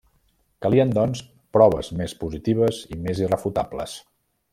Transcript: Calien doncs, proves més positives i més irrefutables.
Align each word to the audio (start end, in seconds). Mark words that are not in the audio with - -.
Calien 0.65 0.93
doncs, 0.97 1.19
proves 1.57 1.91
més 1.99 2.15
positives 2.23 2.81
i 2.97 2.99
més 3.05 3.23
irrefutables. 3.27 3.95